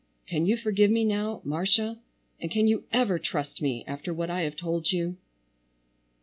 [0.25, 1.99] Can you forgive me now, Marcia,
[2.39, 5.15] and can you ever trust me after what I have told you?"